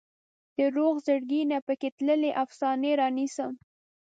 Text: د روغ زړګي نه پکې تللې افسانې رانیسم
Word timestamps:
د 0.55 0.57
روغ 0.75 0.93
زړګي 1.05 1.41
نه 1.51 1.57
پکې 1.65 1.89
تللې 1.97 2.31
افسانې 2.43 2.91
رانیسم 3.01 3.51